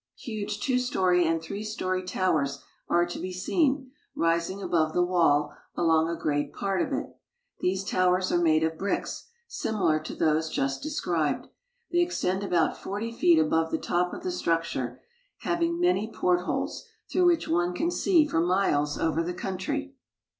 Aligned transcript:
Huge 0.17 0.59
two 0.59 0.79
story 0.79 1.27
and 1.27 1.39
three 1.39 1.63
story 1.63 2.01
towers 2.01 2.63
are 2.89 3.05
to 3.05 3.19
be 3.19 3.31
seen, 3.31 3.91
rising 4.15 4.59
above 4.59 4.93
the 4.93 5.03
wall 5.05 5.53
along 5.77 6.09
a 6.09 6.19
great 6.19 6.51
part 6.53 6.81
of 6.81 6.91
it. 6.91 7.15
These 7.59 7.83
towers 7.83 8.31
are 8.31 8.39
made 8.39 8.63
of 8.63 8.79
bricks, 8.79 9.27
similar 9.47 9.99
to 9.99 10.15
those 10.15 10.49
just 10.49 10.81
described. 10.81 11.49
They 11.91 11.99
extend 11.99 12.41
about 12.43 12.75
forty 12.75 13.11
feet 13.11 13.37
above 13.37 13.69
the 13.69 13.77
top 13.77 14.11
of 14.11 14.23
the 14.23 14.31
structure. 14.31 14.83
Tower 14.87 14.87
at 14.87 14.91
Shanhaikwan. 14.91 15.01
THE 15.01 15.05
GREAT 15.05 15.43
WALL 15.43 15.51
OF 15.51 15.59
CHINA 15.59 15.67
I4I 15.67 15.67
having 15.67 15.79
many 15.79 16.11
portholes, 16.11 16.85
through 17.11 17.25
which 17.25 17.47
one 17.47 17.73
can 17.75 17.91
see 17.91 18.27
for 18.27 18.41
miles 18.41 18.97
over 18.97 19.21
the 19.21 19.35
country. 19.35 19.93